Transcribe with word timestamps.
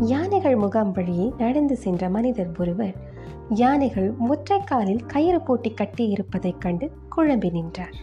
யானைகள் 0.00 0.56
முகாம் 0.56 0.92
வழியே 0.92 1.32
நடந்து 1.38 1.76
சென்ற 1.76 2.08
மனிதர் 2.08 2.50
ஒருவர் 2.58 2.94
யானைகள் 3.48 4.14
ஒற்றை 4.28 4.60
காலில் 4.60 5.06
கயிறு 5.06 5.40
போட்டி 5.40 5.70
கட்டி 5.70 6.08
இருப்பதைக் 6.08 6.60
கண்டு 6.60 6.90
குழம்பி 7.16 7.50
நின்றார். 7.50 7.94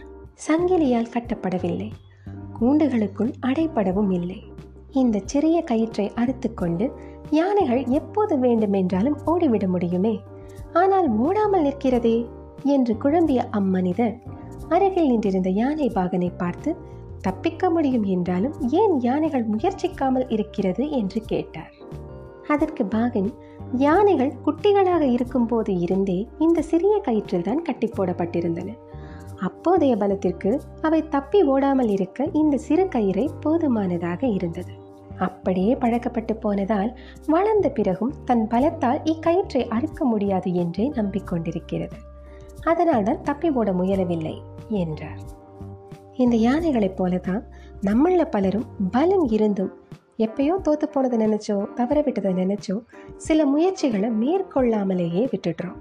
சங்கிலியால் 0.48 1.10
கட்டப்படவில்லை. 1.10 1.90
கூண்டுகளுக்குள் 2.52 3.32
அடைப்படவும் 3.46 4.12
இல்லை. 4.12 4.42
இந்த 4.92 5.20
சிறிய 5.24 5.62
கயிற்றை 5.62 6.12
அறுத்துக்கொண்டு 6.14 6.90
யானைகள் 7.30 7.84
எப்போது 7.84 8.38
வேண்டுமென்றாலும் 8.38 9.18
ஓடிவிட 9.26 9.66
முடியுமே. 9.66 10.20
ஆனால் 10.72 11.08
ஓடாமல் 11.08 11.62
நிற்கிறதே 11.62 12.26
என்று 12.62 12.96
குழம்பிய 12.96 13.48
அம்மனிதர் 13.50 14.22
அருகில் 14.68 15.06
நின்றிருந்த 15.06 15.50
யானை 15.50 15.88
பாகனை 15.94 16.30
பார்த்து 16.36 16.76
தப்பிக்க 17.20 17.70
முடியும் 17.70 18.04
என்றாலும் 18.04 18.54
ஏன் 18.70 19.00
யானைகள் 19.00 19.44
முயற்சிக்காமல் 19.44 20.28
இருக்கிறது? 20.28 20.90
என்று 20.90 21.20
கேட்டார். 21.20 21.74
அதற்கு 22.46 22.84
பாகன் 22.84 23.34
யானைகள் 23.76 24.32
குட்டிகளாக 24.44 25.00
இருக்கும்போது 25.00 25.80
இருந்தே 25.80 26.26
இந்த 26.38 26.62
சிறிய 26.62 27.00
கயிற்றில் 27.00 27.42
தான் 27.42 27.62
கட்டி 27.62 27.90
போடப்பட்டிருந்தன. 27.96 28.68
அப்போதைய 29.36 29.96
பலத்திற்கு 29.96 30.62
அவை 30.80 31.08
தப்பி 31.08 31.42
ஓடாமல் 31.42 31.88
இருக்க 31.88 32.28
இந்த 32.32 32.56
சிறு 32.56 32.84
கயிறை 32.84 33.28
போதுமானதாக 33.40 34.26
இருந்தது. 34.26 34.72
அப்படியே 35.18 35.74
பழக்கப்பட்டு 35.74 36.36
போனதால் 36.36 36.98
வளர்ந்த 37.26 37.68
பிறகும் 37.68 38.14
தன் 38.24 38.46
பலத்தால் 38.50 39.00
இக்கயிற்றை 39.04 39.68
அறுக்க 39.68 40.04
முடியாது 40.04 40.54
என்றே 40.54 40.88
நம்பிக்கொண்டிருக்கிறது. 40.88 41.96
அதனால் 42.62 43.02
தான் 43.02 43.22
தப்பி 43.22 43.50
ஓட 43.50 43.72
முயலவில்லை. 43.72 44.36
என்றார். 44.68 45.18
இந்த 46.16 46.36
யானைகளைப் 46.36 46.96
போல 46.96 47.18
தான் 47.18 47.44
நம்மள 47.82 48.24
பலரும் 48.24 48.66
பலம் 48.90 49.28
இருந்தும் 49.28 49.72
எப்பயோ 50.18 50.54
தோத்து 50.68 50.86
போனதை 50.92 51.18
நினைச்சோ 51.18 51.72
தவற 51.72 52.02
விட்டதை 52.02 52.32
நினைச்சோ 52.32 52.80
சில 53.16 53.46
முயற்சிகளை 53.46 54.10
மேற்கொள்ளாமலேயே 54.10 55.28
விட்டுடுறோம் 55.32 55.76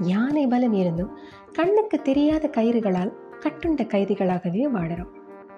யானை 0.00 0.46
பலம் 0.46 0.72
இருந்தும் 0.72 1.18
கண்ணுக்கு 1.52 2.02
தெரியாத 2.02 2.50
கயிறுகளால் 2.56 3.12
கட்டுண்ட 3.40 3.82
கைதிகளாகவே 3.86 4.64
வாடுறோம் 4.74 5.12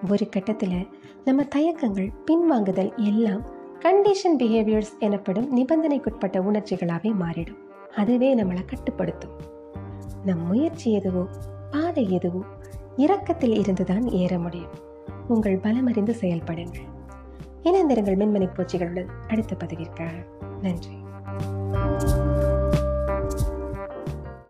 ஒரு 0.09 0.29
கட்டத்தில் 0.29 0.87
நம்ம 1.25 1.43
தயக்கங்கள் 1.43 2.11
பின்வாங்குதல் 2.31 2.95
எல்லாம் 2.95 3.41
கண்டிஷன் 3.79 4.37
பிஹேவியர்ஸ் 4.39 4.93
எனப்படும் 4.99 5.57
நிபந்தனைக்குட்பட்ட 5.57 6.37
உணர்ச்சிகளாகவே 6.37 7.11
மாறிடும். 7.19 7.59
அதுவே 7.95 8.35
நம்மளை 8.35 8.65
கட்டுப்படுத்தும். 8.65 9.31
நம் 10.25 10.47
முயற்சி 10.47 10.91
எதுவோ 10.91 11.27
பாதை 11.71 12.11
எதுவோ 12.11 12.41
இரக்கத்தில் 12.97 13.59
இருந்துதான் 13.59 14.09
ஏற 14.09 14.39
முடியும். 14.39 14.71
உங்கள் 15.27 15.59
பலமறிந்து 15.59 16.15
செயல்படுங்கள். 16.21 16.89
இணைந்திருங்கள் 17.63 18.15
மின்மணி 18.15 18.49
பூச்சிகளுடன் 18.53 19.07
அடுத்த 19.27 19.55
பதிவிற்காக. 19.65 20.25
நன்றி. 20.61 20.99